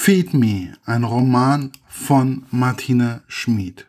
Feed 0.00 0.32
Me, 0.32 0.72
ein 0.86 1.04
Roman 1.04 1.72
von 1.86 2.46
Martina 2.50 3.22
Schmid. 3.26 3.88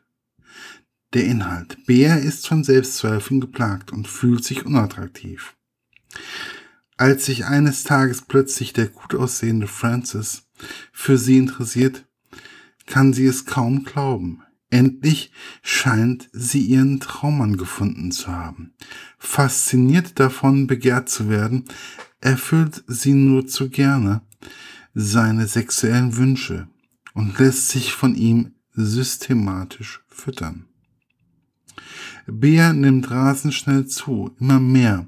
Der 1.13 1.23
Inhalt. 1.23 1.77
Bea 1.85 2.15
ist 2.15 2.45
von 2.45 2.63
Selbstzweifeln 2.65 3.39
geplagt 3.39 3.93
und 3.93 4.07
fühlt 4.07 4.43
sich 4.43 4.65
unattraktiv. 4.65 5.55
Als 6.97 7.25
sich 7.25 7.45
eines 7.45 7.83
Tages 7.83 8.23
plötzlich 8.23 8.73
der 8.73 8.87
gut 8.87 9.15
aussehende 9.15 9.67
Francis 9.67 10.47
für 10.91 11.17
sie 11.17 11.37
interessiert, 11.37 12.05
kann 12.85 13.13
sie 13.13 13.27
es 13.27 13.45
kaum 13.45 13.85
glauben. 13.85 14.41
Endlich 14.71 15.31
scheint 15.61 16.27
sie 16.33 16.63
ihren 16.65 16.99
Traummann 16.99 17.55
gefunden 17.55 18.11
zu 18.11 18.27
haben. 18.29 18.73
Fasziniert 19.19 20.19
davon, 20.19 20.67
begehrt 20.67 21.07
zu 21.07 21.29
werden, 21.29 21.65
erfüllt 22.19 22.83
sie 22.87 23.13
nur 23.13 23.47
zu 23.47 23.69
gerne 23.69 24.21
seine 24.93 25.47
sexuellen 25.47 26.17
Wünsche 26.17 26.67
und 27.13 27.37
lässt 27.39 27.69
sich 27.69 27.93
von 27.93 28.15
ihm 28.15 28.53
systematisch 28.73 30.01
füttern. 30.07 30.65
Bea 32.27 32.73
nimmt 32.73 33.09
rasend 33.09 33.53
schnell 33.53 33.87
zu, 33.87 34.35
immer 34.39 34.59
mehr, 34.59 35.07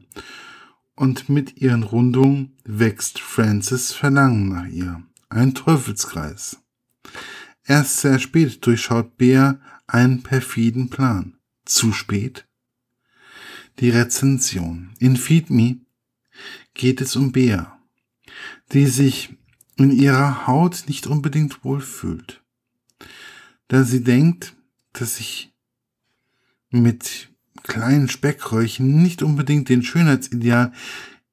und 0.96 1.30
mit 1.30 1.58
ihren 1.58 1.84
Rundungen 1.84 2.58
wächst 2.64 3.20
Francis 3.20 3.94
Verlangen 3.94 4.50
nach 4.50 4.68
ihr. 4.68 5.02
Ein 5.30 5.54
Teufelskreis. 5.55 6.58
Erst 7.66 7.98
sehr 7.98 8.20
spät 8.20 8.66
durchschaut 8.66 9.18
Bea 9.18 9.60
einen 9.88 10.24
perfiden 10.24 10.90
Plan. 10.90 11.38
Zu 11.66 11.94
spät? 11.94 12.48
Die 13.80 13.90
Rezension. 13.90 14.91
In 15.00 15.16
Feed 15.16 15.50
Me 15.50 15.77
geht 16.74 17.02
es 17.02 17.16
um 17.16 17.32
Bea, 17.32 17.80
die 18.74 18.88
sich 18.88 19.38
in 19.84 19.91
ihrer 19.91 20.48
Haut 20.48 20.85
nicht 20.88 21.08
unbedingt 21.08 21.63
wohlfühlt, 21.63 22.41
da 23.67 23.84
sie 23.84 24.04
denkt, 24.04 24.55
dass 24.93 25.18
sich 25.18 25.54
mit 26.70 27.29
kleinen 27.63 28.10
Speckröllchen 28.10 29.01
nicht 29.01 29.21
unbedingt 29.23 29.70
den 29.70 29.84
Schönheitsideal 29.84 30.73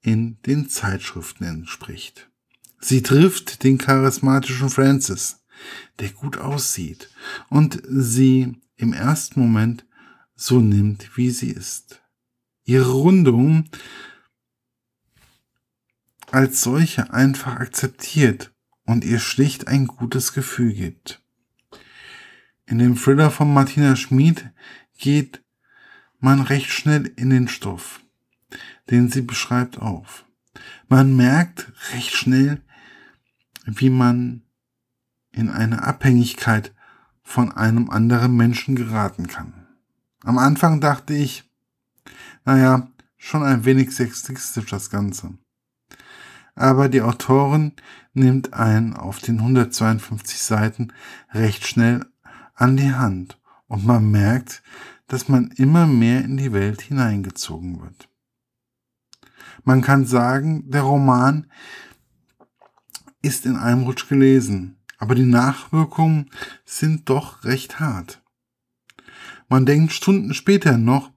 in 0.00 0.40
den 0.42 0.68
Zeitschriften 0.68 1.44
entspricht. 1.44 2.28
Sie 2.80 3.02
trifft 3.02 3.64
den 3.64 3.78
charismatischen 3.78 4.70
Francis, 4.70 5.40
der 5.98 6.10
gut 6.10 6.38
aussieht 6.38 7.10
und 7.48 7.82
sie 7.88 8.60
im 8.76 8.92
ersten 8.92 9.40
Moment 9.40 9.84
so 10.36 10.60
nimmt, 10.60 11.16
wie 11.16 11.30
sie 11.30 11.50
ist. 11.50 12.00
Ihre 12.64 12.92
Rundung 12.92 13.64
als 16.30 16.62
solche 16.62 17.12
einfach 17.12 17.56
akzeptiert 17.56 18.52
und 18.84 19.04
ihr 19.04 19.18
schlicht 19.18 19.68
ein 19.68 19.86
gutes 19.86 20.32
Gefühl 20.32 20.72
gibt. 20.72 21.22
In 22.66 22.78
dem 22.78 22.96
Thriller 22.96 23.30
von 23.30 23.52
Martina 23.52 23.96
Schmid 23.96 24.50
geht 24.98 25.42
man 26.20 26.40
recht 26.40 26.70
schnell 26.70 27.06
in 27.16 27.30
den 27.30 27.48
Stoff, 27.48 28.00
den 28.90 29.08
sie 29.08 29.22
beschreibt, 29.22 29.78
auf. 29.78 30.26
Man 30.88 31.16
merkt 31.16 31.72
recht 31.94 32.14
schnell, 32.14 32.62
wie 33.64 33.90
man 33.90 34.42
in 35.32 35.50
eine 35.50 35.82
Abhängigkeit 35.82 36.74
von 37.22 37.52
einem 37.52 37.90
anderen 37.90 38.36
Menschen 38.36 38.74
geraten 38.74 39.28
kann. 39.28 39.66
Am 40.22 40.38
Anfang 40.38 40.80
dachte 40.80 41.14
ich, 41.14 41.44
naja, 42.44 42.90
schon 43.16 43.42
ein 43.42 43.64
wenig 43.64 43.94
sexistisch 43.94 44.70
das 44.70 44.90
Ganze. 44.90 45.38
Aber 46.58 46.88
die 46.88 47.02
Autorin 47.02 47.72
nimmt 48.14 48.52
einen 48.52 48.94
auf 48.94 49.20
den 49.20 49.38
152 49.38 50.40
Seiten 50.40 50.92
recht 51.32 51.64
schnell 51.66 52.04
an 52.54 52.76
die 52.76 52.92
Hand 52.92 53.38
und 53.68 53.86
man 53.86 54.10
merkt, 54.10 54.62
dass 55.06 55.28
man 55.28 55.52
immer 55.52 55.86
mehr 55.86 56.24
in 56.24 56.36
die 56.36 56.52
Welt 56.52 56.82
hineingezogen 56.82 57.80
wird. 57.80 58.08
Man 59.62 59.82
kann 59.82 60.04
sagen, 60.04 60.68
der 60.68 60.82
Roman 60.82 61.46
ist 63.22 63.46
in 63.46 63.54
einem 63.54 63.84
Rutsch 63.84 64.08
gelesen, 64.08 64.78
aber 64.98 65.14
die 65.14 65.26
Nachwirkungen 65.26 66.28
sind 66.64 67.08
doch 67.08 67.44
recht 67.44 67.78
hart. 67.78 68.20
Man 69.48 69.64
denkt 69.64 69.92
Stunden 69.92 70.34
später 70.34 70.76
noch 70.76 71.12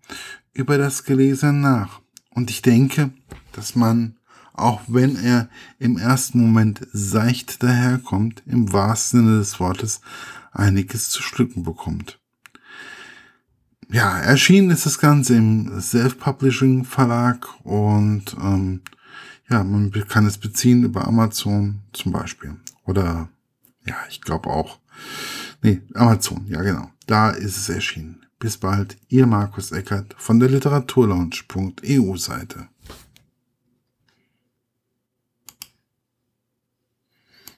über 0.53 0.77
das 0.77 1.03
Gelesene 1.03 1.53
nach. 1.53 2.01
Und 2.29 2.49
ich 2.51 2.61
denke, 2.61 3.11
dass 3.53 3.75
man, 3.75 4.17
auch 4.53 4.81
wenn 4.87 5.15
er 5.15 5.49
im 5.79 5.97
ersten 5.97 6.39
Moment 6.41 6.87
seicht 6.91 7.63
daherkommt, 7.63 8.43
im 8.45 8.71
wahrsten 8.73 9.21
Sinne 9.21 9.39
des 9.39 9.59
Wortes 9.59 10.01
einiges 10.51 11.09
zu 11.09 11.21
schlucken 11.21 11.63
bekommt. 11.63 12.19
Ja, 13.89 14.19
erschienen 14.19 14.71
ist 14.71 14.85
das 14.85 14.99
Ganze 14.99 15.35
im 15.35 15.81
Self-Publishing 15.81 16.85
Verlag 16.85 17.47
und 17.63 18.35
ähm, 18.41 18.81
ja, 19.49 19.65
man 19.65 19.91
kann 20.07 20.25
es 20.25 20.37
beziehen 20.37 20.83
über 20.83 21.05
Amazon 21.07 21.81
zum 21.91 22.13
Beispiel. 22.13 22.55
Oder 22.85 23.27
ja, 23.85 23.95
ich 24.09 24.21
glaube 24.21 24.49
auch. 24.49 24.79
Nee, 25.61 25.81
Amazon, 25.93 26.45
ja 26.47 26.61
genau. 26.61 26.89
Da 27.05 27.31
ist 27.31 27.57
es 27.57 27.67
erschienen. 27.67 28.25
Bis 28.39 28.57
bald, 28.57 28.97
ihr 29.09 29.27
Markus 29.27 29.71
Eckert 29.71 30.15
von 30.17 30.39
der 30.39 30.49
Literaturlaunch.eu 30.49 32.15
Seite. 32.15 32.69